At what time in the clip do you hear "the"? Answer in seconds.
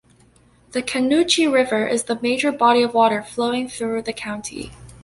0.71-0.81, 2.05-2.17, 4.01-4.13